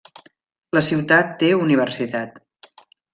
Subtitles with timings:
[0.77, 2.41] La ciutat té universitat.